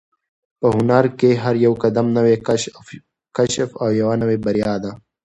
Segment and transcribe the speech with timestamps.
[0.59, 2.35] په هنر کې هر قدم یو نوی
[3.37, 4.91] کشف او یوه نوې بریا ده.